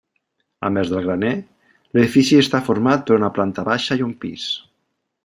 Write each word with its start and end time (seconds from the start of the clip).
A 0.67 0.69
més 0.77 0.93
del 0.93 1.03
graner, 1.07 1.33
l'edifici 1.97 2.39
està 2.45 2.63
format 2.71 3.05
per 3.11 3.19
una 3.19 3.31
planta 3.37 3.67
baixa 3.69 3.99
i 4.01 4.07
un 4.09 4.17
pis. 4.25 4.49